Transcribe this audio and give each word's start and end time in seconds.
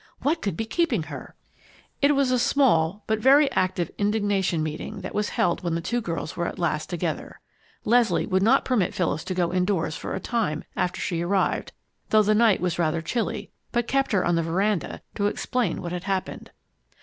What 0.23 0.41
could 0.41 0.57
be 0.57 0.65
keeping 0.65 1.03
her? 1.03 1.35
It 2.01 2.15
was 2.15 2.31
a 2.31 2.39
small, 2.39 3.03
but 3.05 3.19
very 3.19 3.51
active, 3.51 3.91
indignation 3.99 4.63
meeting 4.63 5.01
that 5.01 5.13
was 5.13 5.29
held 5.37 5.61
when 5.63 5.75
the 5.75 5.79
two 5.79 6.01
girls 6.01 6.35
were 6.35 6.47
at 6.47 6.57
last 6.57 6.89
together. 6.89 7.39
Leslie 7.85 8.25
would 8.25 8.41
not 8.41 8.65
permit 8.65 8.95
Phyllis 8.95 9.23
to 9.25 9.35
go 9.35 9.53
indoors 9.53 9.95
for 9.95 10.15
a 10.15 10.19
time 10.19 10.63
after 10.75 10.99
she 10.99 11.21
arrived, 11.21 11.71
though 12.09 12.23
the 12.23 12.33
night 12.33 12.59
was 12.61 12.79
rather 12.79 13.03
chilly, 13.03 13.51
but 13.71 13.85
kept 13.87 14.11
her 14.11 14.25
on 14.25 14.33
the 14.33 14.41
veranda 14.41 15.03
to 15.13 15.27
explain 15.27 15.83
what 15.83 15.91
had 15.91 16.05
happened. 16.05 16.49